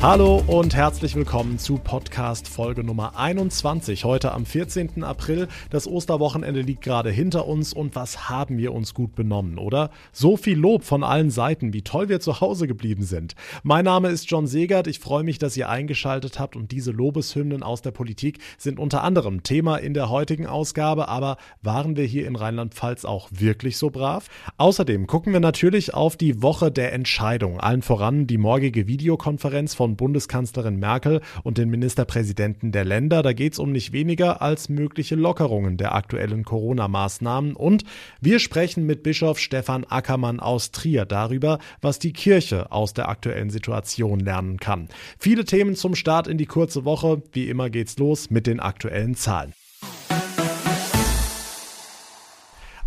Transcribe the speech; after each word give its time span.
Hallo 0.00 0.44
und 0.46 0.76
herzlich 0.76 1.16
willkommen 1.16 1.58
zu 1.58 1.76
Podcast 1.76 2.46
Folge 2.46 2.84
Nummer 2.84 3.18
21. 3.18 4.04
Heute 4.04 4.30
am 4.30 4.46
14. 4.46 5.02
April. 5.02 5.48
Das 5.70 5.88
Osterwochenende 5.88 6.60
liegt 6.60 6.82
gerade 6.82 7.10
hinter 7.10 7.48
uns 7.48 7.72
und 7.72 7.96
was 7.96 8.28
haben 8.28 8.58
wir 8.58 8.72
uns 8.74 8.94
gut 8.94 9.16
benommen, 9.16 9.58
oder? 9.58 9.90
So 10.12 10.36
viel 10.36 10.56
Lob 10.56 10.84
von 10.84 11.02
allen 11.02 11.30
Seiten, 11.30 11.72
wie 11.72 11.82
toll 11.82 12.08
wir 12.08 12.20
zu 12.20 12.40
Hause 12.40 12.68
geblieben 12.68 13.02
sind. 13.02 13.34
Mein 13.64 13.86
Name 13.86 14.10
ist 14.10 14.30
John 14.30 14.46
Segert. 14.46 14.86
Ich 14.86 15.00
freue 15.00 15.24
mich, 15.24 15.38
dass 15.38 15.56
ihr 15.56 15.68
eingeschaltet 15.68 16.38
habt 16.38 16.54
und 16.54 16.70
diese 16.70 16.92
Lobeshymnen 16.92 17.64
aus 17.64 17.82
der 17.82 17.90
Politik 17.90 18.38
sind 18.56 18.78
unter 18.78 19.02
anderem 19.02 19.42
Thema 19.42 19.78
in 19.78 19.94
der 19.94 20.10
heutigen 20.10 20.46
Ausgabe. 20.46 21.08
Aber 21.08 21.38
waren 21.60 21.96
wir 21.96 22.04
hier 22.04 22.28
in 22.28 22.36
Rheinland-Pfalz 22.36 23.04
auch 23.04 23.30
wirklich 23.32 23.76
so 23.76 23.90
brav? 23.90 24.28
Außerdem 24.58 25.08
gucken 25.08 25.32
wir 25.32 25.40
natürlich 25.40 25.92
auf 25.92 26.16
die 26.16 26.40
Woche 26.40 26.70
der 26.70 26.92
Entscheidung. 26.92 27.58
Allen 27.58 27.82
voran 27.82 28.28
die 28.28 28.38
morgige 28.38 28.86
Videokonferenz 28.86 29.74
von 29.74 29.87
von 29.88 29.96
Bundeskanzlerin 29.96 30.78
Merkel 30.78 31.22
und 31.44 31.56
den 31.56 31.70
Ministerpräsidenten 31.70 32.72
der 32.72 32.84
Länder. 32.84 33.22
Da 33.22 33.32
geht 33.32 33.54
es 33.54 33.58
um 33.58 33.72
nicht 33.72 33.92
weniger 33.92 34.42
als 34.42 34.68
mögliche 34.68 35.14
Lockerungen 35.14 35.78
der 35.78 35.94
aktuellen 35.94 36.44
Corona-Maßnahmen. 36.44 37.56
Und 37.56 37.84
wir 38.20 38.38
sprechen 38.38 38.84
mit 38.84 39.02
Bischof 39.02 39.38
Stefan 39.38 39.84
Ackermann 39.84 40.40
aus 40.40 40.72
Trier 40.72 41.06
darüber, 41.06 41.58
was 41.80 41.98
die 41.98 42.12
Kirche 42.12 42.70
aus 42.70 42.92
der 42.92 43.08
aktuellen 43.08 43.48
Situation 43.48 44.20
lernen 44.20 44.58
kann. 44.58 44.88
Viele 45.18 45.46
Themen 45.46 45.74
zum 45.74 45.94
Start 45.94 46.28
in 46.28 46.36
die 46.36 46.46
kurze 46.46 46.84
Woche. 46.84 47.22
Wie 47.32 47.48
immer 47.48 47.70
geht's 47.70 47.96
los 47.96 48.28
mit 48.28 48.46
den 48.46 48.60
aktuellen 48.60 49.14
Zahlen. 49.14 49.54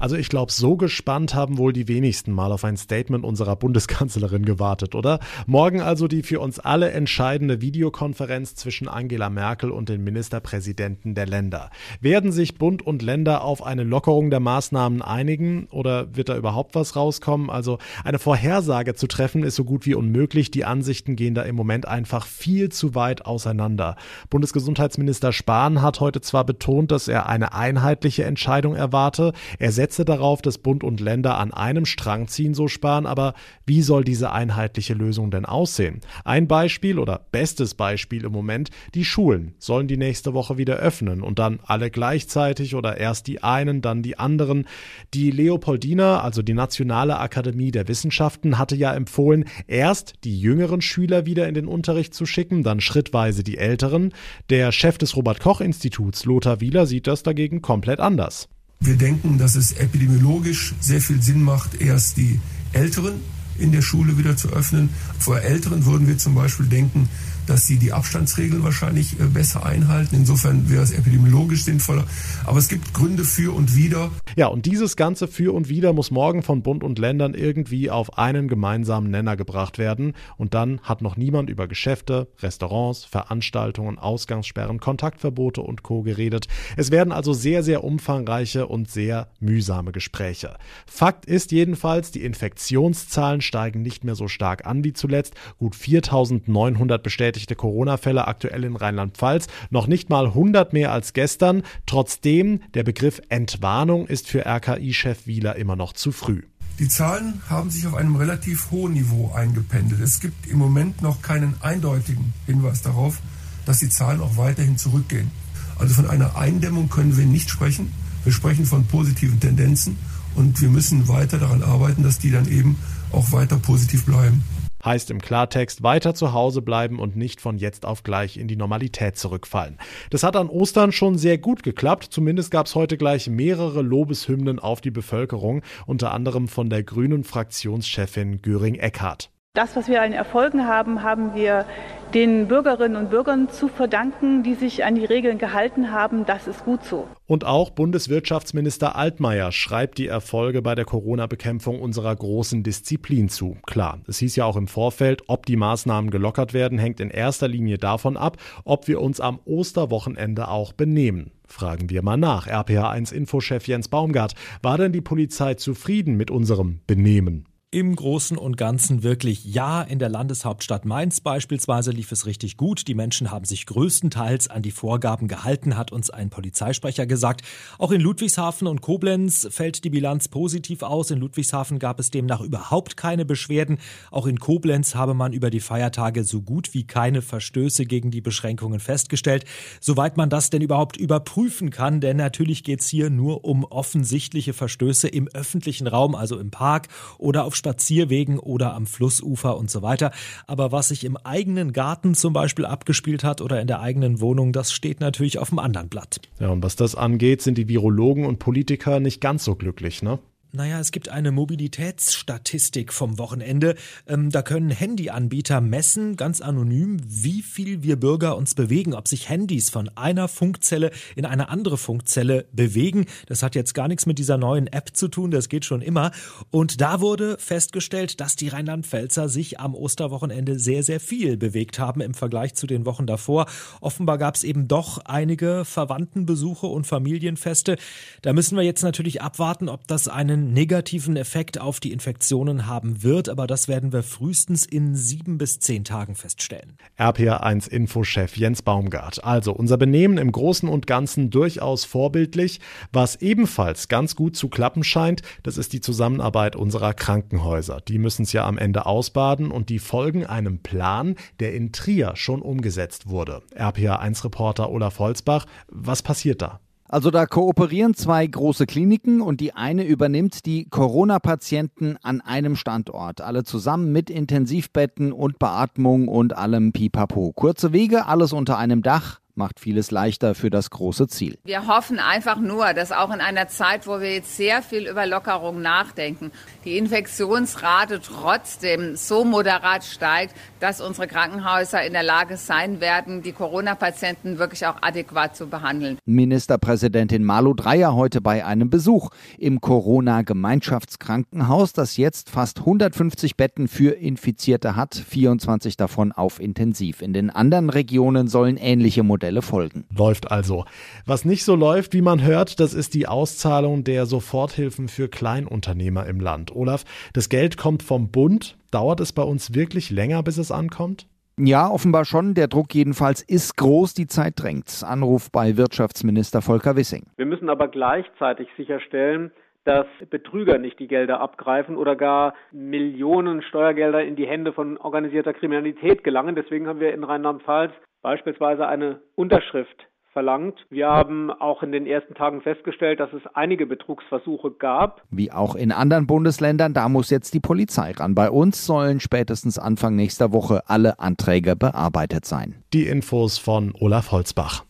Also 0.02 0.16
ich 0.16 0.30
glaube, 0.30 0.52
so 0.52 0.78
gespannt 0.78 1.36
haben 1.36 1.60
wohl 1.60 1.74
die 1.74 1.88
wenigsten 1.88 2.32
mal 2.32 2.52
auf 2.52 2.66
ein 2.66 2.76
Statement 2.76 3.24
unserer 3.24 3.56
Bundeskanzlerin 3.56 4.46
gewartet, 4.46 4.96
oder? 4.96 5.20
Morgen 5.46 5.80
also 5.80 6.08
die 6.08 6.24
für 6.24 6.40
uns 6.40 6.58
alle 6.58 6.90
entscheidende 6.90 7.62
Videokonferenz 7.62 8.56
zwischen 8.56 8.88
Angela 8.88 9.30
Merkel 9.30 9.70
und 9.70 9.90
den 9.90 10.04
Ministerpräsidenten 10.04 11.14
der 11.14 11.28
Länder. 11.28 11.70
Werden 12.00 12.32
sich 12.32 12.58
Bund 12.58 12.82
und 12.82 13.04
Länder 13.04 13.44
auf 13.44 13.64
eine 13.64 13.84
Lockerung 13.84 14.32
der 14.32 14.40
Maßnahmen 14.40 15.04
einigen 15.04 15.68
oder 15.70 16.16
wird 16.16 16.30
da 16.30 16.36
überhaupt 16.36 16.74
was 16.74 16.96
rauskommen? 16.96 17.52
Also 17.52 17.78
eine 18.04 18.18
Vorhersage 18.18 18.96
zu 18.96 19.06
treffen 19.06 19.44
ist 19.44 19.56
so 19.56 19.66
gut 19.66 19.86
wie 19.86 19.94
unmöglich. 19.94 20.50
Die 20.50 20.66
Ansichten 20.66 21.16
gehen 21.16 21.36
da 21.36 21.44
im 21.44 21.56
Moment 21.56 21.88
einfach 21.88 22.26
viel 22.26 22.70
zu 22.70 22.96
weit 22.96 23.28
auseinander. 23.28 23.98
Bundesgesundheitsminister 24.32 25.32
Spahn 25.32 25.84
hat 25.84 26.00
heute 26.00 26.22
zwar 26.22 26.44
betont, 26.44 26.90
dass 26.90 27.08
er 27.08 27.30
eine 27.30 27.54
einheitliche 27.54 28.24
Entscheidung 28.24 28.74
erwarte. 28.74 29.34
Er 29.60 29.72
setzt 29.72 29.91
setze 29.92 30.06
darauf, 30.06 30.42
dass 30.42 30.58
Bund 30.58 30.86
und 30.86 31.02
Länder 31.02 31.38
an 31.38 31.54
einem 31.54 31.86
Strang 31.86 32.30
ziehen, 32.30 32.54
so 32.54 32.70
sparen, 32.70 33.06
aber 33.06 33.34
wie 33.66 33.82
soll 33.82 34.06
diese 34.06 34.32
einheitliche 34.32 34.94
Lösung 34.94 35.32
denn 35.32 35.44
aussehen? 35.46 36.00
Ein 36.24 36.48
Beispiel 36.48 36.98
oder 36.98 37.28
bestes 37.34 37.76
Beispiel 37.76 38.24
im 38.24 38.32
Moment, 38.32 38.70
die 38.96 39.04
Schulen 39.04 39.54
sollen 39.60 39.90
die 39.90 39.98
nächste 39.98 40.34
Woche 40.34 40.58
wieder 40.58 40.78
öffnen 40.78 41.22
und 41.22 41.40
dann 41.40 41.60
alle 41.66 41.92
gleichzeitig 41.92 42.74
oder 42.74 42.98
erst 42.98 43.28
die 43.28 43.44
einen, 43.44 43.82
dann 43.82 44.02
die 44.02 44.18
anderen. 44.18 44.66
Die 45.14 45.30
Leopoldina, 45.30 46.22
also 46.22 46.42
die 46.42 46.54
Nationale 46.54 47.20
Akademie 47.20 47.72
der 47.72 47.90
Wissenschaften, 47.90 48.58
hatte 48.58 48.78
ja 48.78 48.94
empfohlen, 48.94 49.44
erst 49.68 50.24
die 50.24 50.40
jüngeren 50.40 50.80
Schüler 50.80 51.26
wieder 51.26 51.50
in 51.50 51.54
den 51.54 51.68
Unterricht 51.68 52.14
zu 52.14 52.26
schicken, 52.26 52.64
dann 52.64 52.80
schrittweise 52.80 53.44
die 53.44 53.58
älteren. 53.58 54.14
Der 54.50 54.72
Chef 54.72 54.98
des 54.98 55.18
Robert 55.18 55.42
Koch 55.42 55.60
Instituts, 55.60 56.24
Lothar 56.24 56.62
Wieler, 56.62 56.86
sieht 56.86 57.08
das 57.08 57.24
dagegen 57.24 57.62
komplett 57.62 58.00
anders. 58.00 58.48
Wir 58.84 58.98
denken, 58.98 59.38
dass 59.38 59.56
es 59.56 59.74
epidemiologisch 59.74 60.74
sehr 60.80 61.02
viel 61.02 61.22
Sinn 61.22 61.44
macht, 61.44 61.80
erst 61.80 62.18
die 62.18 62.40
Älteren 62.74 63.14
in 63.60 63.72
der 63.72 63.84
Schule 63.84 64.18
wieder 64.18 64.36
zu 64.36 64.50
öffnen. 64.50 64.90
Vor 65.20 65.40
Älteren 65.40 65.86
würden 65.86 66.08
wir 66.08 66.18
zum 66.18 66.34
Beispiel 66.34 66.66
denken, 66.66 67.08
dass 67.52 67.68
sie 67.68 67.78
die 67.78 67.92
Abstandsregeln 67.92 68.64
wahrscheinlich 68.64 69.20
äh, 69.20 69.26
besser 69.26 69.66
einhalten. 69.66 70.16
Insofern 70.16 70.70
wäre 70.70 70.84
es 70.84 70.92
epidemiologisch 70.92 71.64
sinnvoller. 71.64 72.06
Aber 72.46 72.60
es 72.60 72.70
gibt 72.70 72.94
Gründe 72.94 73.26
für 73.26 73.54
und 73.54 73.76
wider. 73.76 74.10
Ja, 74.38 74.48
und 74.48 74.66
dieses 74.66 74.96
ganze 74.96 75.28
für 75.28 75.54
und 75.54 75.68
wider 75.68 75.92
muss 75.92 76.12
morgen 76.12 76.44
von 76.44 76.64
Bund 76.64 76.82
und 76.82 76.98
Ländern 76.98 77.34
irgendwie 77.34 77.92
auf 77.92 78.18
einen 78.18 78.48
gemeinsamen 78.48 79.12
Nenner 79.12 79.36
gebracht 79.36 79.78
werden. 79.78 80.14
Und 80.38 80.54
dann 80.54 80.80
hat 80.84 81.02
noch 81.02 81.18
niemand 81.18 81.50
über 81.50 81.68
Geschäfte, 81.68 82.30
Restaurants, 82.40 83.04
Veranstaltungen, 83.04 84.00
Ausgangssperren, 84.00 84.80
Kontaktverbote 84.80 85.60
und 85.60 85.84
Co. 85.84 86.04
geredet. 86.04 86.48
Es 86.78 86.90
werden 86.90 87.12
also 87.12 87.34
sehr, 87.34 87.64
sehr 87.64 87.84
umfangreiche 87.84 88.68
und 88.68 88.90
sehr 88.90 89.28
mühsame 89.42 89.92
Gespräche. 89.92 90.56
Fakt 90.86 91.26
ist 91.26 91.52
jedenfalls, 91.52 92.12
die 92.12 92.24
Infektionszahlen 92.24 93.42
steigen 93.42 93.82
nicht 93.82 94.06
mehr 94.06 94.16
so 94.16 94.30
stark 94.30 94.66
an 94.66 94.86
wie 94.86 94.94
zuletzt. 94.94 95.34
Gut 95.58 95.76
4900 95.76 97.04
bestätigt 97.04 97.41
bestätigte 97.42 97.56
Corona-Fälle 97.56 98.28
aktuell 98.28 98.64
in 98.64 98.76
Rheinland-Pfalz, 98.76 99.48
noch 99.70 99.88
nicht 99.88 100.10
mal 100.10 100.28
100 100.28 100.74
mehr 100.74 100.92
als 100.92 101.14
gestern. 101.14 101.64
Trotzdem, 101.86 102.62
der 102.74 102.84
Begriff 102.84 103.22
Entwarnung 103.30 104.08
ist 104.08 104.28
für 104.28 104.46
RKI-Chef 104.46 105.26
Wieler 105.26 105.56
immer 105.56 105.76
noch 105.76 105.94
zu 105.94 106.12
früh. 106.12 106.44
Die 106.80 106.88
Zahlen 106.88 107.42
haben 107.50 107.70
sich 107.70 107.86
auf 107.88 107.96
einem 107.96 108.16
relativ 108.16 108.72
hohen 108.72 108.94
Niveau 108.94 109.32
eingependelt. 109.34 110.02
Es 110.02 110.20
gibt 110.20 110.48
im 110.48 110.58
Moment 110.58 111.02
noch 111.02 111.22
keinen 111.22 111.56
eindeutigen 111.62 112.34
Hinweis 112.46 112.82
darauf, 112.82 113.20
dass 113.66 113.80
die 113.80 113.90
Zahlen 113.90 114.22
auch 114.22 114.38
weiterhin 114.38 114.78
zurückgehen. 114.78 115.32
Also 115.78 115.96
von 115.96 116.08
einer 116.08 116.36
Eindämmung 116.36 116.90
können 116.90 117.18
wir 117.18 117.26
nicht 117.26 117.50
sprechen. 117.50 117.92
Wir 118.24 118.34
sprechen 118.34 118.66
von 118.66 118.86
positiven 118.86 119.40
Tendenzen 119.40 119.98
und 120.36 120.62
wir 120.62 120.70
müssen 120.70 121.08
weiter 121.08 121.40
daran 121.40 121.64
arbeiten, 121.64 122.04
dass 122.04 122.20
die 122.20 122.32
dann 122.32 122.48
eben 122.48 122.78
auch 123.12 123.32
weiter 123.32 123.58
positiv 123.58 124.06
bleiben. 124.06 124.44
Heißt 124.84 125.12
im 125.12 125.22
Klartext 125.22 125.84
weiter 125.84 126.14
zu 126.14 126.34
Hause 126.34 126.62
bleiben 126.62 127.00
und 127.00 127.16
nicht 127.16 127.42
von 127.42 127.58
jetzt 127.58 127.86
auf 127.86 128.04
gleich 128.04 128.38
in 128.38 128.48
die 128.48 128.56
Normalität 128.56 129.18
zurückfallen. 129.18 129.78
Das 130.10 130.24
hat 130.24 130.36
an 130.36 130.50
Ostern 130.50 130.92
schon 130.92 131.18
sehr 131.18 131.38
gut 131.38 131.64
geklappt. 131.64 132.08
Zumindest 132.10 132.52
gab 132.52 132.66
es 132.66 132.76
heute 132.76 132.98
gleich 132.98 133.28
mehrere 133.30 133.82
Lobeshymnen 133.82 134.60
auf 134.60 134.82
die 134.82 134.92
Bevölkerung, 134.92 135.62
unter 135.86 136.12
anderem 136.12 136.48
von 136.48 136.70
der 136.70 136.84
grünen 136.84 137.24
Fraktionschefin 137.24 138.42
Göring 138.42 138.76
Eckhardt. 138.76 139.30
Das, 139.54 139.76
was 139.76 139.90
wir 139.90 140.02
an 140.02 140.14
Erfolgen 140.14 140.66
haben, 140.66 141.04
haben 141.04 141.36
wir 141.36 141.66
den 142.14 142.48
Bürgerinnen 142.48 142.98
und 142.98 143.10
Bürgern 143.10 143.50
zu 143.50 143.68
verdanken, 143.68 144.44
die 144.44 144.56
sich 144.56 144.84
an 144.84 144.96
die 144.96 145.06
Regeln 145.06 145.38
gehalten 145.38 145.92
haben. 145.92 146.26
Das 146.26 146.48
ist 146.48 146.66
gut 146.66 146.84
so. 146.84 147.08
Und 147.26 147.46
auch 147.46 147.70
Bundeswirtschaftsminister 147.70 148.96
Altmaier 148.96 149.52
schreibt 149.52 149.98
die 149.98 150.08
Erfolge 150.08 150.62
bei 150.62 150.76
der 150.76 150.86
Corona-Bekämpfung 150.86 151.80
unserer 151.80 152.16
großen 152.16 152.64
Disziplin 152.64 153.30
zu. 153.30 153.58
Klar, 153.66 154.00
es 154.08 154.20
hieß 154.20 154.36
ja 154.36 154.46
auch 154.46 154.58
im 154.58 154.68
Vorfeld, 154.68 155.24
ob 155.28 155.46
die 155.46 155.56
Maßnahmen 155.56 156.12
gelockert 156.12 156.54
werden, 156.54 156.78
hängt 156.78 157.00
in 157.00 157.10
erster 157.10 157.48
Linie 157.48 157.78
davon 157.78 158.18
ab, 158.18 158.38
ob 158.66 158.88
wir 158.88 159.02
uns 159.02 159.22
am 159.22 159.40
Osterwochenende 159.46 160.50
auch 160.50 160.74
benehmen. 160.74 161.32
Fragen 161.48 161.90
wir 161.90 162.02
mal 162.02 162.18
nach. 162.18 162.48
RPA1-Infochef 162.48 163.68
Jens 163.68 163.88
Baumgart, 163.88 164.34
war 164.62 164.78
denn 164.78 164.94
die 164.94 165.02
Polizei 165.02 165.54
zufrieden 165.56 166.16
mit 166.16 166.32
unserem 166.32 166.80
Benehmen? 166.88 167.46
Im 167.74 167.96
Großen 167.96 168.38
und 168.38 168.58
Ganzen 168.58 169.02
wirklich 169.02 169.46
ja. 169.46 169.82
In 169.82 169.98
der 169.98 170.10
Landeshauptstadt 170.10 170.84
Mainz 170.84 171.22
beispielsweise 171.22 171.92
lief 171.92 172.12
es 172.12 172.26
richtig 172.26 172.58
gut. 172.58 172.86
Die 172.90 172.94
Menschen 172.94 173.32
haben 173.32 173.46
sich 173.46 173.66
größtenteils 173.66 174.50
an 174.50 174.62
die 174.62 174.72
Vorgaben 174.72 175.30
gehalten, 175.30 175.78
hat 175.78 175.94
uns 175.94 176.10
ein 176.10 176.30
Polizeisprecher 176.30 177.06
gesagt. 177.06 177.46
Auch 177.78 177.92
in 177.92 178.02
Ludwigshafen 178.02 178.68
und 178.68 178.82
Koblenz 178.82 179.48
fällt 179.50 179.86
die 179.86 179.90
Bilanz 179.90 180.28
positiv 180.28 180.84
aus. 180.84 181.12
In 181.12 181.20
Ludwigshafen 181.20 181.80
gab 181.80 182.02
es 182.02 182.12
demnach 182.12 182.42
überhaupt 182.42 182.98
keine 182.98 183.24
Beschwerden. 183.24 183.78
Auch 184.12 184.28
in 184.28 184.38
Koblenz 184.38 184.96
habe 184.96 185.14
man 185.14 185.32
über 185.32 185.50
die 185.50 185.62
Feiertage 185.62 186.26
so 186.26 186.42
gut 186.42 186.74
wie 186.74 186.86
keine 186.86 187.22
Verstöße 187.22 187.86
gegen 187.86 188.12
die 188.12 188.20
Beschränkungen 188.20 188.82
festgestellt. 188.82 189.46
Soweit 189.80 190.18
man 190.18 190.30
das 190.30 190.50
denn 190.50 190.62
überhaupt 190.62 190.98
überprüfen 190.98 191.70
kann, 191.70 192.02
denn 192.02 192.18
natürlich 192.18 192.66
geht 192.66 192.82
es 192.82 192.90
hier 192.90 193.10
nur 193.10 193.46
um 193.46 193.64
offensichtliche 193.64 194.52
Verstöße 194.52 195.08
im 195.08 195.30
öffentlichen 195.30 195.88
Raum, 195.88 196.16
also 196.16 196.38
im 196.38 196.52
Park 196.52 196.90
oder 197.18 197.46
auf 197.46 197.61
Spazierwegen 197.62 198.40
oder 198.40 198.74
am 198.74 198.88
Flussufer 198.88 199.56
und 199.56 199.70
so 199.70 199.84
weiter. 199.84 200.12
Aber 200.48 200.72
was 200.72 200.88
sich 200.88 201.04
im 201.04 201.16
eigenen 201.16 201.74
Garten 201.74 202.16
zum 202.16 202.34
Beispiel 202.34 202.66
abgespielt 202.66 203.24
hat 203.24 203.40
oder 203.40 203.62
in 203.62 203.68
der 203.68 203.82
eigenen 203.82 204.20
Wohnung, 204.20 204.52
das 204.52 204.72
steht 204.72 205.00
natürlich 205.00 205.38
auf 205.38 205.50
dem 205.50 205.60
anderen 205.60 205.88
Blatt. 205.88 206.22
Ja, 206.40 206.50
und 206.50 206.64
was 206.64 206.76
das 206.76 206.96
angeht, 206.96 207.44
sind 207.44 207.60
die 207.60 207.68
Virologen 207.68 208.26
und 208.26 208.40
Politiker 208.40 209.00
nicht 209.00 209.22
ganz 209.22 209.44
so 209.44 209.54
glücklich, 209.54 210.02
ne? 210.02 210.18
Naja, 210.54 210.82
es 210.82 210.92
gibt 210.92 211.08
eine 211.08 211.32
Mobilitätsstatistik 211.32 212.92
vom 212.92 213.18
Wochenende. 213.18 213.76
Ähm, 214.06 214.32
da 214.32 214.42
können 214.42 214.70
Handyanbieter 214.70 215.62
messen, 215.62 216.18
ganz 216.18 216.42
anonym, 216.42 216.98
wie 217.06 217.42
viel 217.42 217.84
wir 217.84 217.96
Bürger 217.96 218.36
uns 218.36 218.54
bewegen, 218.54 218.94
ob 218.94 219.08
sich 219.08 219.30
Handys 219.30 219.70
von 219.70 219.88
einer 219.96 220.28
Funkzelle 220.28 220.92
in 221.16 221.26
eine 221.26 221.48
andere 221.48 221.78
Funkzelle 221.78 222.48
bewegen. 222.52 223.06
Das 223.28 223.44
hat 223.44 223.56
jetzt 223.56 223.74
gar 223.74 223.88
nichts 223.88 224.06
mit 224.06 224.20
dieser 224.20 224.38
neuen 224.38 224.68
App 224.68 224.90
zu 224.94 225.08
tun, 225.08 225.32
das 225.32 225.48
geht 225.48 225.64
schon 225.64 225.82
immer. 225.82 226.12
Und 226.50 226.82
da 226.82 227.00
wurde 227.00 227.38
festgestellt, 227.40 228.20
dass 228.20 228.36
die 228.36 228.50
Rheinland-Pfälzer 228.50 229.30
sich 229.30 229.58
am 229.62 229.74
Osterwochenende 229.74 230.60
sehr, 230.60 230.84
sehr 230.84 231.00
viel 231.00 231.38
bewegt 231.38 231.80
haben 231.80 232.02
im 232.02 232.14
Vergleich 232.14 232.56
zu 232.56 232.68
den 232.68 232.86
Wochen 232.86 233.08
davor. 233.08 233.46
Offenbar 233.80 234.18
gab 234.18 234.36
es 234.36 234.44
eben 234.44 234.68
doch 234.68 234.98
einige 235.06 235.64
Verwandtenbesuche 235.64 236.68
und 236.68 236.86
Familienfeste. 236.86 237.78
Da 238.22 238.34
müssen 238.34 238.58
wir 238.58 238.64
jetzt 238.64 238.84
natürlich 238.84 239.22
abwarten, 239.22 239.70
ob 239.70 239.88
das 239.88 240.10
einen 240.10 240.41
einen 240.42 240.54
negativen 240.54 241.18
Effekt 241.18 241.60
auf 241.60 241.80
die 241.80 241.92
Infektionen 241.92 242.66
haben 242.66 243.04
wird, 243.04 243.30
aber 243.30 243.48
das 243.48 243.68
werden 243.68 243.94
wir 243.94 244.04
frühestens 244.04 244.66
in 244.66 244.96
sieben 244.96 245.38
bis 245.38 245.60
zehn 245.60 245.84
Tagen 245.84 246.16
feststellen. 246.16 246.78
RPR1 246.98 247.70
Infochef 247.70 248.36
Jens 248.38 248.62
Baumgart. 248.62 249.24
Also 249.24 249.54
unser 249.54 249.78
Benehmen 249.78 250.18
im 250.18 250.32
Großen 250.32 250.68
und 250.68 250.88
Ganzen 250.88 251.30
durchaus 251.30 251.86
vorbildlich. 251.86 252.60
Was 252.92 253.22
ebenfalls 253.22 253.88
ganz 253.88 254.16
gut 254.16 254.36
zu 254.36 254.50
klappen 254.50 254.84
scheint, 254.84 255.22
das 255.44 255.58
ist 255.58 255.74
die 255.74 255.82
Zusammenarbeit 255.82 256.56
unserer 256.56 256.94
Krankenhäuser. 256.94 257.82
Die 257.82 258.00
müssen 258.00 258.24
es 258.24 258.34
ja 258.34 258.46
am 258.46 258.58
Ende 258.58 258.86
ausbaden 258.86 259.52
und 259.52 259.70
die 259.70 259.80
folgen 259.80 260.26
einem 260.26 260.60
Plan, 260.60 261.16
der 261.40 261.54
in 261.54 261.72
Trier 261.72 262.14
schon 262.16 262.42
umgesetzt 262.42 263.08
wurde. 263.08 263.44
RPR1-Reporter 263.56 264.70
Olaf 264.70 265.00
Holzbach, 265.00 265.46
was 265.68 266.02
passiert 266.02 266.42
da? 266.42 266.60
Also 266.92 267.10
da 267.10 267.26
kooperieren 267.26 267.94
zwei 267.94 268.28
große 268.28 268.66
Kliniken 268.66 269.22
und 269.22 269.40
die 269.40 269.54
eine 269.54 269.86
übernimmt 269.86 270.46
die 270.46 270.66
Corona-Patienten 270.66 271.96
an 272.04 272.20
einem 272.20 272.58
Standort. 272.58 273.22
Alle 273.22 273.46
zusammen 273.46 273.94
mit 273.94 274.10
Intensivbetten 274.10 275.14
und 275.14 275.40
Beatmung 275.40 276.10
und 276.10 276.36
allem 276.36 276.74
Pipapo. 276.74 277.32
Kurze 277.34 277.72
Wege, 277.72 278.08
alles 278.08 278.34
unter 278.34 278.58
einem 278.58 278.82
Dach 278.82 279.22
macht 279.42 279.60
vieles 279.60 279.90
leichter 279.90 280.36
für 280.36 280.52
das 280.52 280.70
große 280.70 281.08
Ziel. 281.08 281.40
Wir 281.46 281.66
hoffen 281.66 281.98
einfach 281.98 282.38
nur, 282.38 282.76
dass 282.76 282.92
auch 282.92 283.12
in 283.12 283.22
einer 283.22 283.48
Zeit, 283.48 283.88
wo 283.88 284.00
wir 284.00 284.14
jetzt 284.14 284.38
sehr 284.38 284.62
viel 284.62 284.88
über 284.88 285.08
Lockerung 285.08 285.64
nachdenken, 285.64 286.32
die 286.64 286.78
Infektionsrate 286.78 288.02
trotzdem 288.02 288.96
so 288.96 289.26
moderat 289.26 289.84
steigt, 289.84 290.36
dass 290.60 290.80
unsere 290.80 291.08
Krankenhäuser 291.08 291.84
in 291.84 291.94
der 291.94 292.04
Lage 292.04 292.38
sein 292.38 292.82
werden, 292.82 293.24
die 293.24 293.32
Corona-Patienten 293.32 294.38
wirklich 294.38 294.68
auch 294.68 294.76
adäquat 294.82 295.36
zu 295.36 295.48
behandeln. 295.48 295.98
Ministerpräsidentin 296.06 297.24
Malu 297.24 297.56
Dreyer 297.56 297.96
heute 297.96 298.22
bei 298.22 298.46
einem 298.46 298.70
Besuch 298.70 299.10
im 299.40 299.60
Corona-Gemeinschaftskrankenhaus, 299.60 301.74
das 301.74 301.98
jetzt 301.98 302.30
fast 302.30 302.60
150 302.60 303.38
Betten 303.38 303.68
für 303.68 303.94
Infizierte 303.94 304.76
hat, 304.76 304.94
24 304.94 305.78
davon 305.78 306.12
auf 306.12 306.40
Intensiv. 306.40 307.02
In 307.02 307.14
den 307.14 307.32
anderen 307.32 307.72
Regionen 307.72 308.28
sollen 308.28 308.58
ähnliche 308.58 309.02
Modelle 309.02 309.31
Modelle 309.32 309.42
folgen. 309.42 309.86
Läuft 309.98 310.32
also. 310.32 310.66
Was 311.06 311.26
nicht 311.26 311.46
so 311.46 311.56
läuft, 311.56 311.94
wie 311.94 312.02
man 312.02 312.22
hört, 312.22 312.60
das 312.60 312.74
ist 312.74 312.94
die 312.94 313.08
Auszahlung 313.08 313.84
der 313.84 314.06
Soforthilfen 314.06 314.88
für 314.88 315.08
Kleinunternehmer 315.08 316.06
im 316.06 316.20
Land. 316.20 316.54
Olaf, 316.54 316.84
das 317.14 317.30
Geld 317.30 317.58
kommt 317.58 317.82
vom 317.82 318.12
Bund. 318.12 318.58
Dauert 318.72 319.00
es 319.00 319.14
bei 319.14 319.24
uns 319.24 319.54
wirklich 319.54 319.90
länger, 319.90 320.22
bis 320.24 320.38
es 320.38 320.52
ankommt? 320.52 321.08
Ja, 321.38 321.70
offenbar 321.70 322.06
schon. 322.06 322.34
Der 322.34 322.48
Druck 322.48 322.76
jedenfalls 322.76 323.22
ist 323.22 323.56
groß, 323.56 323.94
die 323.94 324.08
Zeit 324.08 324.34
drängt. 324.36 324.84
Anruf 324.86 325.32
bei 325.32 325.56
Wirtschaftsminister 325.56 326.42
Volker 326.42 326.76
Wissing. 326.76 327.06
Wir 327.16 327.26
müssen 327.26 327.50
aber 327.50 327.70
gleichzeitig 327.70 328.50
sicherstellen, 328.58 329.32
dass 329.64 329.86
Betrüger 330.10 330.58
nicht 330.58 330.80
die 330.80 330.88
Gelder 330.88 331.22
abgreifen 331.22 331.78
oder 331.78 331.96
gar 331.96 332.34
Millionen 332.52 333.42
Steuergelder 333.44 334.04
in 334.04 334.16
die 334.16 334.28
Hände 334.28 334.52
von 334.52 334.78
organisierter 334.78 335.34
Kriminalität 335.34 336.04
gelangen. 336.04 336.36
Deswegen 336.36 336.68
haben 336.68 336.80
wir 336.80 336.94
in 336.94 337.04
Rheinland-Pfalz 337.04 337.72
beispielsweise 338.02 338.68
eine 338.68 339.02
Unterschrift 339.16 339.88
verlangt. 340.14 340.66
Wir 340.70 340.88
haben 340.88 341.32
auch 341.32 341.64
in 341.64 341.72
den 341.72 341.86
ersten 341.86 342.16
Tagen 342.16 342.42
festgestellt, 342.42 343.00
dass 343.00 343.14
es 343.14 343.22
einige 343.34 343.66
Betrugsversuche 343.66 344.52
gab. 344.52 345.04
Wie 345.10 345.32
auch 345.32 345.56
in 345.56 345.72
anderen 345.72 346.08
Bundesländern, 346.08 346.74
da 346.74 346.90
muss 346.90 347.10
jetzt 347.10 347.34
die 347.34 347.40
Polizei 347.40 347.92
ran. 347.92 348.16
Bei 348.16 348.30
uns 348.30 348.66
sollen 348.66 349.00
spätestens 349.00 349.58
Anfang 349.58 349.96
nächster 349.96 350.34
Woche 350.34 350.64
alle 350.68 351.00
Anträge 351.00 351.56
bearbeitet 351.56 352.26
sein. 352.26 352.64
Die 352.74 352.88
Infos 352.88 353.38
von 353.38 353.74
Olaf 353.80 354.12
Holzbach. 354.12 354.66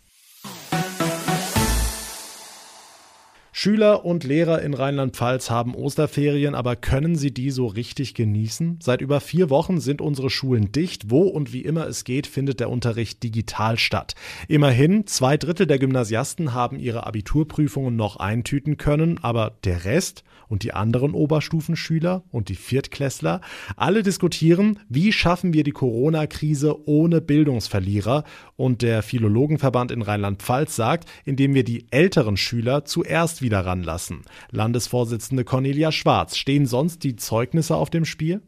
Schüler 3.64 4.06
und 4.06 4.24
Lehrer 4.24 4.64
in 4.64 4.74
Rheinland-Pfalz 4.74 5.52
haben 5.52 5.76
Osterferien, 5.76 6.56
aber 6.56 6.76
können 6.76 7.16
sie 7.16 7.32
die 7.32 7.52
so 7.52 7.68
richtig 7.68 8.16
genießen? 8.16 8.80
Seit 8.82 9.02
über 9.02 9.20
vier 9.20 9.52
Wochen 9.52 9.80
sind 9.80 10.02
unsere 10.02 10.32
Schulen 10.32 10.72
dicht. 10.72 11.12
Wo 11.12 11.28
und 11.28 11.54
wie 11.54 11.62
immer 11.62 11.86
es 11.86 12.04
geht, 12.04 12.26
findet 12.26 12.60
der 12.60 12.72
Unterricht 12.72 13.22
digital 13.22 13.78
statt. 13.78 14.16
Immerhin, 14.48 15.06
zwei 15.06 15.38
Drittel 15.38 15.68
der 15.68 15.78
Gymnasiasten 15.78 16.56
haben 16.56 16.80
ihre 16.80 17.06
Abiturprüfungen 17.06 17.96
noch 17.96 18.16
eintüten 18.16 18.78
können, 18.78 19.20
aber 19.22 19.54
der 19.64 19.86
Rest 19.86 20.24
und 20.48 20.64
die 20.64 20.74
anderen 20.74 21.14
Oberstufenschüler 21.14 22.24
und 22.32 22.50
die 22.50 22.56
Viertklässler, 22.56 23.42
alle 23.78 24.02
diskutieren, 24.02 24.80
wie 24.90 25.14
schaffen 25.14 25.54
wir 25.54 25.64
die 25.64 25.72
Corona-Krise 25.72 26.90
ohne 26.90 27.22
Bildungsverlierer? 27.22 28.24
Und 28.58 28.82
der 28.82 29.02
Philologenverband 29.04 29.92
in 29.92 30.02
Rheinland-Pfalz 30.02 30.76
sagt, 30.76 31.08
indem 31.26 31.54
wir 31.54 31.64
die 31.64 31.86
älteren 31.92 32.38
Schüler 32.38 32.86
zuerst 32.86 33.42
wieder 33.42 33.51
wieder 33.52 33.66
ranlassen. 33.66 34.24
Landesvorsitzende 34.50 35.44
Cornelia 35.44 35.92
Schwarz, 35.92 36.38
stehen 36.38 36.66
sonst 36.66 37.04
die 37.04 37.18
Zeugnisse 37.18 37.76
auf 37.76 37.90
dem 37.90 38.06
Spiel? 38.06 38.42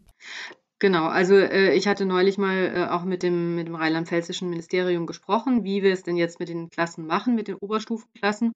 Genau, 0.83 1.07
also 1.07 1.35
äh, 1.35 1.73
ich 1.75 1.87
hatte 1.87 2.05
neulich 2.05 2.37
mal 2.37 2.73
äh, 2.75 2.91
auch 2.91 3.05
mit 3.05 3.23
dem, 3.23 3.55
mit 3.55 3.69
dem 3.69 3.75
rheinland-pfälzischen 3.75 4.49
Ministerium 4.49 5.05
gesprochen, 5.07 5.63
wie 5.63 5.81
wir 5.81 5.93
es 5.93 6.03
denn 6.03 6.17
jetzt 6.17 6.41
mit 6.41 6.49
den 6.49 6.69
Klassen 6.69 7.07
machen, 7.07 7.35
mit 7.35 7.47
den 7.47 7.55
Oberstufenklassen. 7.55 8.51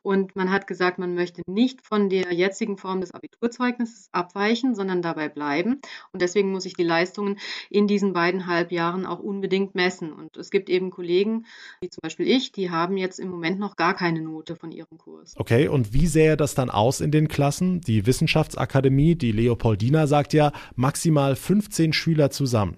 Und 0.00 0.36
man 0.36 0.52
hat 0.52 0.68
gesagt, 0.68 1.00
man 1.00 1.16
möchte 1.16 1.42
nicht 1.48 1.84
von 1.84 2.08
der 2.08 2.32
jetzigen 2.32 2.76
Form 2.76 3.00
des 3.00 3.10
Abiturzeugnisses 3.10 4.10
abweichen, 4.12 4.76
sondern 4.76 5.02
dabei 5.02 5.28
bleiben. 5.28 5.80
Und 6.12 6.22
deswegen 6.22 6.52
muss 6.52 6.66
ich 6.66 6.74
die 6.74 6.84
Leistungen 6.84 7.40
in 7.68 7.88
diesen 7.88 8.12
beiden 8.12 8.46
Halbjahren 8.46 9.04
auch 9.04 9.18
unbedingt 9.18 9.74
messen. 9.74 10.12
Und 10.12 10.36
es 10.36 10.52
gibt 10.52 10.70
eben 10.70 10.90
Kollegen, 10.90 11.46
wie 11.80 11.88
zum 11.88 12.02
Beispiel 12.02 12.28
ich, 12.28 12.52
die 12.52 12.70
haben 12.70 12.96
jetzt 12.96 13.18
im 13.18 13.28
Moment 13.28 13.58
noch 13.58 13.74
gar 13.74 13.94
keine 13.94 14.22
Note 14.22 14.54
von 14.54 14.70
ihrem 14.70 14.98
Kurs. 14.98 15.34
Okay, 15.36 15.66
und 15.66 15.92
wie 15.92 16.06
sähe 16.06 16.36
das 16.36 16.54
dann 16.54 16.70
aus 16.70 17.00
in 17.00 17.10
den 17.10 17.26
Klassen? 17.26 17.80
Die 17.80 18.06
Wissenschaftsakademie, 18.06 19.16
die 19.16 19.32
Leopoldina 19.32 20.06
sagt 20.06 20.32
ja, 20.32 20.52
maximal 20.76 21.34
15 21.34 21.71
15 21.72 21.94
Schüler 21.94 22.30
zusammen? 22.30 22.76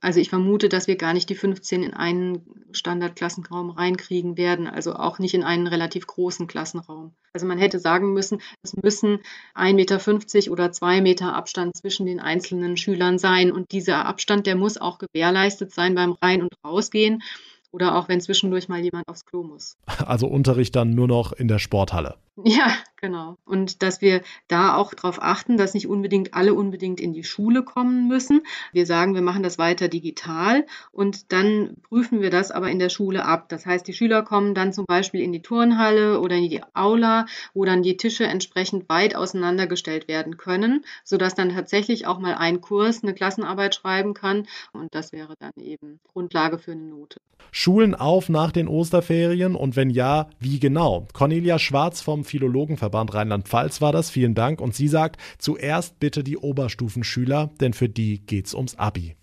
Also 0.00 0.20
ich 0.20 0.28
vermute, 0.28 0.68
dass 0.68 0.86
wir 0.86 0.96
gar 0.96 1.14
nicht 1.14 1.30
die 1.30 1.34
15 1.34 1.82
in 1.82 1.94
einen 1.94 2.42
Standardklassenraum 2.72 3.70
reinkriegen 3.70 4.36
werden, 4.36 4.66
also 4.66 4.92
auch 4.92 5.18
nicht 5.18 5.32
in 5.32 5.42
einen 5.42 5.66
relativ 5.66 6.06
großen 6.06 6.46
Klassenraum. 6.46 7.14
Also 7.32 7.46
man 7.46 7.56
hätte 7.56 7.78
sagen 7.78 8.12
müssen, 8.12 8.42
es 8.62 8.76
müssen 8.76 9.20
1,50 9.54 9.72
Meter 9.72 10.52
oder 10.52 10.72
2 10.72 11.00
Meter 11.00 11.34
Abstand 11.34 11.74
zwischen 11.74 12.04
den 12.04 12.20
einzelnen 12.20 12.76
Schülern 12.76 13.18
sein. 13.18 13.50
Und 13.50 13.72
dieser 13.72 14.04
Abstand, 14.04 14.46
der 14.46 14.56
muss 14.56 14.76
auch 14.76 14.98
gewährleistet 14.98 15.72
sein 15.72 15.94
beim 15.94 16.12
Rein- 16.12 16.42
und 16.42 16.52
Rausgehen 16.62 17.22
oder 17.70 17.96
auch 17.96 18.08
wenn 18.08 18.20
zwischendurch 18.20 18.68
mal 18.68 18.80
jemand 18.80 19.08
aufs 19.08 19.24
Klo 19.24 19.42
muss. 19.42 19.78
Also 20.04 20.26
Unterricht 20.26 20.76
dann 20.76 20.90
nur 20.90 21.08
noch 21.08 21.32
in 21.32 21.48
der 21.48 21.58
Sporthalle. 21.58 22.16
Ja, 22.44 22.76
genau. 23.04 23.36
Und 23.44 23.82
dass 23.82 24.00
wir 24.00 24.22
da 24.48 24.76
auch 24.76 24.94
darauf 24.94 25.20
achten, 25.20 25.58
dass 25.58 25.74
nicht 25.74 25.86
unbedingt 25.86 26.32
alle 26.32 26.54
unbedingt 26.54 27.02
in 27.02 27.12
die 27.12 27.22
Schule 27.22 27.62
kommen 27.62 28.08
müssen. 28.08 28.40
Wir 28.72 28.86
sagen, 28.86 29.14
wir 29.14 29.20
machen 29.20 29.42
das 29.42 29.58
weiter 29.58 29.88
digital 29.88 30.64
und 30.90 31.30
dann 31.30 31.76
prüfen 31.82 32.22
wir 32.22 32.30
das 32.30 32.50
aber 32.50 32.70
in 32.70 32.78
der 32.78 32.88
Schule 32.88 33.26
ab. 33.26 33.50
Das 33.50 33.66
heißt, 33.66 33.86
die 33.86 33.92
Schüler 33.92 34.22
kommen 34.22 34.54
dann 34.54 34.72
zum 34.72 34.86
Beispiel 34.86 35.20
in 35.20 35.32
die 35.32 35.42
Turnhalle 35.42 36.18
oder 36.18 36.36
in 36.36 36.48
die 36.48 36.62
Aula, 36.72 37.26
wo 37.52 37.66
dann 37.66 37.82
die 37.82 37.98
Tische 37.98 38.24
entsprechend 38.24 38.88
weit 38.88 39.14
auseinandergestellt 39.14 40.08
werden 40.08 40.38
können, 40.38 40.82
sodass 41.04 41.34
dann 41.34 41.50
tatsächlich 41.50 42.06
auch 42.06 42.18
mal 42.18 42.36
ein 42.36 42.62
Kurs 42.62 43.02
eine 43.02 43.12
Klassenarbeit 43.12 43.74
schreiben 43.74 44.14
kann. 44.14 44.46
Und 44.72 44.94
das 44.94 45.12
wäre 45.12 45.34
dann 45.38 45.52
eben 45.62 46.00
Grundlage 46.10 46.56
für 46.56 46.72
eine 46.72 46.86
Note. 46.86 47.20
Schulen 47.50 47.94
auf 47.94 48.30
nach 48.30 48.50
den 48.50 48.66
Osterferien 48.66 49.54
und 49.54 49.76
wenn 49.76 49.90
ja, 49.90 50.28
wie 50.40 50.58
genau? 50.58 51.06
Cornelia 51.12 51.58
Schwarz 51.58 52.00
vom 52.00 52.24
Philologenverband 52.24 52.93
Rheinland-Pfalz 53.02 53.80
war 53.80 53.92
das. 53.92 54.10
Vielen 54.10 54.34
Dank. 54.34 54.60
Und 54.60 54.74
sie 54.74 54.88
sagt, 54.88 55.20
zuerst 55.38 55.98
bitte 56.00 56.24
die 56.24 56.36
Oberstufenschüler, 56.36 57.50
denn 57.60 57.72
für 57.72 57.88
die 57.88 58.24
geht's 58.24 58.54
ums 58.54 58.76
Abi. 58.76 59.16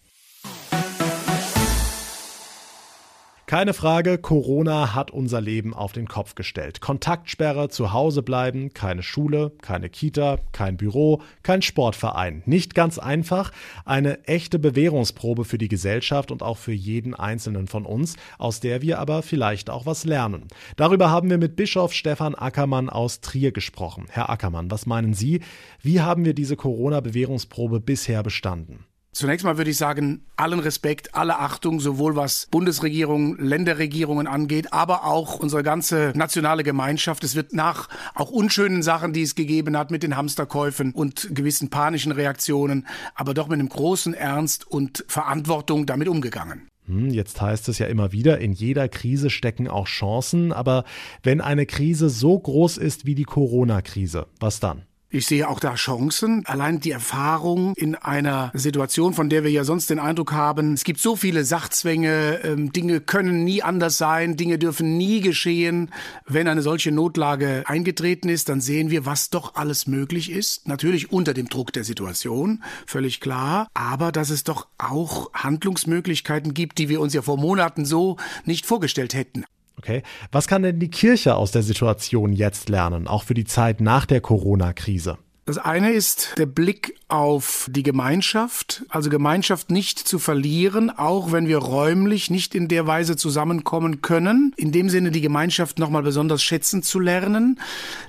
Keine 3.51 3.73
Frage, 3.73 4.17
Corona 4.17 4.95
hat 4.95 5.11
unser 5.11 5.41
Leben 5.41 5.73
auf 5.73 5.91
den 5.91 6.07
Kopf 6.07 6.35
gestellt. 6.35 6.79
Kontaktsperre, 6.79 7.67
zu 7.67 7.91
Hause 7.91 8.23
bleiben, 8.23 8.73
keine 8.73 9.03
Schule, 9.03 9.51
keine 9.61 9.89
Kita, 9.89 10.37
kein 10.53 10.77
Büro, 10.77 11.21
kein 11.43 11.61
Sportverein. 11.61 12.43
Nicht 12.45 12.75
ganz 12.75 12.97
einfach, 12.97 13.51
eine 13.83 14.23
echte 14.23 14.57
Bewährungsprobe 14.57 15.43
für 15.43 15.57
die 15.57 15.67
Gesellschaft 15.67 16.31
und 16.31 16.43
auch 16.43 16.57
für 16.57 16.71
jeden 16.71 17.13
Einzelnen 17.13 17.67
von 17.67 17.85
uns, 17.85 18.15
aus 18.37 18.61
der 18.61 18.81
wir 18.81 18.99
aber 18.99 19.21
vielleicht 19.21 19.69
auch 19.69 19.85
was 19.85 20.05
lernen. 20.05 20.47
Darüber 20.77 21.09
haben 21.09 21.29
wir 21.29 21.37
mit 21.37 21.57
Bischof 21.57 21.91
Stefan 21.91 22.35
Ackermann 22.35 22.89
aus 22.89 23.19
Trier 23.19 23.51
gesprochen. 23.51 24.05
Herr 24.11 24.29
Ackermann, 24.29 24.71
was 24.71 24.85
meinen 24.85 25.13
Sie? 25.13 25.41
Wie 25.81 25.99
haben 25.99 26.23
wir 26.23 26.33
diese 26.33 26.55
Corona-Bewährungsprobe 26.55 27.81
bisher 27.81 28.23
bestanden? 28.23 28.85
Zunächst 29.13 29.45
mal 29.45 29.57
würde 29.57 29.69
ich 29.69 29.77
sagen, 29.77 30.21
allen 30.37 30.61
Respekt, 30.61 31.15
alle 31.15 31.37
Achtung, 31.37 31.81
sowohl 31.81 32.15
was 32.15 32.47
Bundesregierung, 32.49 33.37
Länderregierungen 33.37 34.25
angeht, 34.25 34.71
aber 34.71 35.03
auch 35.05 35.39
unsere 35.39 35.63
ganze 35.63 36.13
nationale 36.15 36.63
Gemeinschaft. 36.63 37.25
Es 37.25 37.35
wird 37.35 37.53
nach 37.53 37.89
auch 38.15 38.31
unschönen 38.31 38.83
Sachen, 38.83 39.11
die 39.11 39.23
es 39.23 39.35
gegeben 39.35 39.77
hat 39.77 39.91
mit 39.91 40.03
den 40.03 40.15
Hamsterkäufen 40.15 40.93
und 40.93 41.27
gewissen 41.35 41.69
panischen 41.69 42.13
Reaktionen, 42.13 42.87
aber 43.13 43.33
doch 43.33 43.49
mit 43.49 43.59
einem 43.59 43.67
großen 43.67 44.13
Ernst 44.13 44.65
und 44.65 45.03
Verantwortung 45.09 45.85
damit 45.85 46.07
umgegangen. 46.07 46.69
Hm, 46.85 47.09
jetzt 47.09 47.41
heißt 47.41 47.67
es 47.67 47.79
ja 47.79 47.87
immer 47.87 48.13
wieder, 48.13 48.39
in 48.39 48.53
jeder 48.53 48.87
Krise 48.87 49.29
stecken 49.29 49.67
auch 49.67 49.87
Chancen, 49.87 50.53
aber 50.53 50.85
wenn 51.21 51.41
eine 51.41 51.65
Krise 51.65 52.09
so 52.09 52.39
groß 52.39 52.77
ist 52.77 53.05
wie 53.05 53.15
die 53.15 53.25
Corona-Krise, 53.25 54.27
was 54.39 54.61
dann? 54.61 54.83
Ich 55.13 55.25
sehe 55.25 55.49
auch 55.49 55.59
da 55.59 55.75
Chancen. 55.75 56.45
Allein 56.45 56.79
die 56.79 56.91
Erfahrung 56.91 57.73
in 57.75 57.95
einer 57.95 58.49
Situation, 58.53 59.13
von 59.13 59.29
der 59.29 59.43
wir 59.43 59.51
ja 59.51 59.65
sonst 59.65 59.89
den 59.89 59.99
Eindruck 59.99 60.31
haben, 60.31 60.73
es 60.73 60.85
gibt 60.85 61.01
so 61.01 61.17
viele 61.17 61.43
Sachzwänge, 61.43 62.39
ähm, 62.45 62.71
Dinge 62.71 63.01
können 63.01 63.43
nie 63.43 63.61
anders 63.61 63.97
sein, 63.97 64.37
Dinge 64.37 64.57
dürfen 64.57 64.95
nie 64.97 65.19
geschehen. 65.19 65.91
Wenn 66.25 66.47
eine 66.47 66.61
solche 66.61 66.93
Notlage 66.93 67.63
eingetreten 67.65 68.29
ist, 68.29 68.47
dann 68.47 68.61
sehen 68.61 68.89
wir, 68.89 69.05
was 69.05 69.29
doch 69.29 69.55
alles 69.55 69.85
möglich 69.85 70.31
ist. 70.31 70.65
Natürlich 70.69 71.11
unter 71.11 71.33
dem 71.33 71.49
Druck 71.49 71.73
der 71.73 71.83
Situation, 71.83 72.63
völlig 72.87 73.19
klar. 73.19 73.67
Aber 73.73 74.13
dass 74.13 74.29
es 74.29 74.45
doch 74.45 74.67
auch 74.77 75.33
Handlungsmöglichkeiten 75.33 76.53
gibt, 76.53 76.77
die 76.77 76.87
wir 76.87 77.01
uns 77.01 77.13
ja 77.13 77.21
vor 77.21 77.35
Monaten 77.35 77.83
so 77.83 78.15
nicht 78.45 78.65
vorgestellt 78.65 79.13
hätten. 79.13 79.43
Okay. 79.77 80.03
Was 80.31 80.47
kann 80.47 80.63
denn 80.63 80.79
die 80.79 80.91
Kirche 80.91 81.35
aus 81.35 81.51
der 81.51 81.63
Situation 81.63 82.33
jetzt 82.33 82.69
lernen, 82.69 83.07
auch 83.07 83.23
für 83.23 83.33
die 83.33 83.45
Zeit 83.45 83.81
nach 83.81 84.05
der 84.05 84.21
Corona-Krise? 84.21 85.17
Das 85.45 85.57
eine 85.57 85.91
ist 85.91 86.35
der 86.37 86.45
Blick 86.45 86.95
auf 87.07 87.67
die 87.71 87.81
Gemeinschaft, 87.81 88.85
also 88.89 89.09
Gemeinschaft 89.09 89.71
nicht 89.71 89.97
zu 89.97 90.19
verlieren, 90.19 90.91
auch 90.91 91.31
wenn 91.31 91.47
wir 91.47 91.57
räumlich 91.57 92.29
nicht 92.29 92.53
in 92.53 92.67
der 92.67 92.85
Weise 92.85 93.17
zusammenkommen 93.17 94.01
können. 94.01 94.53
In 94.55 94.71
dem 94.71 94.87
Sinne 94.87 95.09
die 95.09 95.19
Gemeinschaft 95.19 95.79
nochmal 95.79 96.03
besonders 96.03 96.43
schätzen 96.43 96.83
zu 96.83 96.99
lernen, 96.99 97.59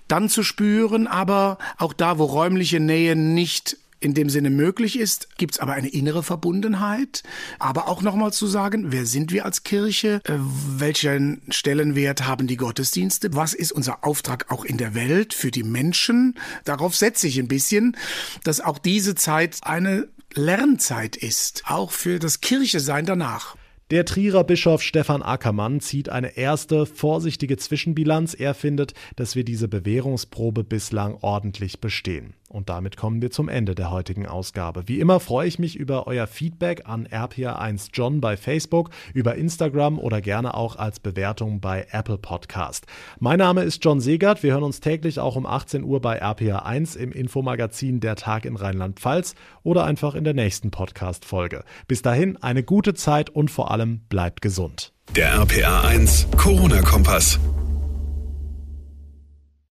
dann 0.08 0.28
zu 0.28 0.42
spüren, 0.42 1.06
aber 1.06 1.56
auch 1.78 1.94
da, 1.94 2.18
wo 2.18 2.26
räumliche 2.26 2.80
Nähe 2.80 3.16
nicht 3.16 3.78
in 4.02 4.14
dem 4.14 4.28
Sinne 4.28 4.50
möglich 4.50 4.98
ist, 4.98 5.36
gibt 5.38 5.54
es 5.54 5.60
aber 5.60 5.72
eine 5.72 5.88
innere 5.88 6.22
Verbundenheit. 6.22 7.22
Aber 7.58 7.88
auch 7.88 8.02
nochmal 8.02 8.32
zu 8.32 8.46
sagen, 8.46 8.92
wer 8.92 9.06
sind 9.06 9.32
wir 9.32 9.44
als 9.44 9.62
Kirche? 9.62 10.20
Äh, 10.24 10.34
welchen 10.38 11.42
Stellenwert 11.50 12.26
haben 12.26 12.46
die 12.46 12.56
Gottesdienste? 12.56 13.34
Was 13.34 13.54
ist 13.54 13.72
unser 13.72 14.04
Auftrag 14.04 14.50
auch 14.50 14.64
in 14.64 14.76
der 14.76 14.94
Welt 14.94 15.34
für 15.34 15.50
die 15.50 15.62
Menschen? 15.62 16.38
Darauf 16.64 16.96
setze 16.96 17.28
ich 17.28 17.38
ein 17.38 17.48
bisschen, 17.48 17.96
dass 18.44 18.60
auch 18.60 18.78
diese 18.78 19.14
Zeit 19.14 19.58
eine 19.62 20.08
Lernzeit 20.34 21.16
ist, 21.16 21.62
auch 21.66 21.92
für 21.92 22.18
das 22.18 22.40
Kirchesein 22.40 23.06
danach. 23.06 23.56
Der 23.92 24.06
Trierer 24.06 24.42
Bischof 24.42 24.80
Stefan 24.80 25.20
Ackermann 25.20 25.80
zieht 25.80 26.08
eine 26.08 26.38
erste 26.38 26.86
vorsichtige 26.86 27.58
Zwischenbilanz. 27.58 28.32
Er 28.32 28.54
findet, 28.54 28.94
dass 29.16 29.36
wir 29.36 29.44
diese 29.44 29.68
Bewährungsprobe 29.68 30.64
bislang 30.64 31.18
ordentlich 31.20 31.78
bestehen. 31.78 32.32
Und 32.52 32.68
damit 32.68 32.98
kommen 32.98 33.22
wir 33.22 33.30
zum 33.30 33.48
Ende 33.48 33.74
der 33.74 33.90
heutigen 33.90 34.26
Ausgabe. 34.26 34.86
Wie 34.86 35.00
immer 35.00 35.20
freue 35.20 35.48
ich 35.48 35.58
mich 35.58 35.74
über 35.74 36.06
euer 36.06 36.26
Feedback 36.26 36.82
an 36.84 37.06
RPA1John 37.06 38.20
bei 38.20 38.36
Facebook, 38.36 38.90
über 39.14 39.36
Instagram 39.36 39.98
oder 39.98 40.20
gerne 40.20 40.52
auch 40.52 40.76
als 40.76 41.00
Bewertung 41.00 41.60
bei 41.60 41.86
Apple 41.92 42.18
Podcast. 42.18 42.86
Mein 43.20 43.38
Name 43.38 43.62
ist 43.62 43.82
John 43.82 44.00
Segert. 44.00 44.42
Wir 44.42 44.52
hören 44.52 44.64
uns 44.64 44.80
täglich 44.80 45.18
auch 45.18 45.36
um 45.36 45.46
18 45.46 45.82
Uhr 45.82 46.02
bei 46.02 46.22
RPA1 46.22 46.98
im 46.98 47.10
Infomagazin 47.10 48.00
Der 48.00 48.16
Tag 48.16 48.44
in 48.44 48.56
Rheinland-Pfalz 48.56 49.34
oder 49.62 49.84
einfach 49.84 50.14
in 50.14 50.24
der 50.24 50.34
nächsten 50.34 50.70
Podcast-Folge. 50.70 51.64
Bis 51.88 52.02
dahin 52.02 52.36
eine 52.42 52.62
gute 52.62 52.92
Zeit 52.92 53.30
und 53.30 53.50
vor 53.50 53.70
allem 53.70 53.81
bleibt 54.08 54.40
gesund. 54.42 54.92
Der 55.16 55.34
RPA1 55.34 56.36
Corona-Kompass. 56.36 57.38